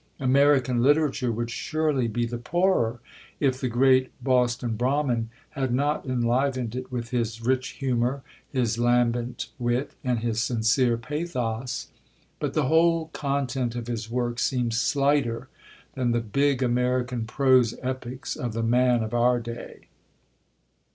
[0.19, 2.99] American Literature would surely be the poorer
[3.39, 9.51] if the great Boston Brahmin had not enlivened it with his rich humour, his lambent
[9.59, 11.89] wit, and his sincere pathos;
[12.39, 15.49] but the whole content of his work seems slighter
[15.93, 19.81] than the big American prose epics of the man of our day.